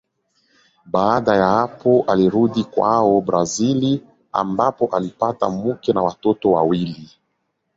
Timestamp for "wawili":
6.51-7.09